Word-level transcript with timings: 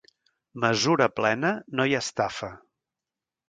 Mesura 0.63 1.07
plena, 1.19 1.53
no 1.77 1.87
hi 1.91 1.95
ha 1.99 2.03
estafa. 2.09 2.53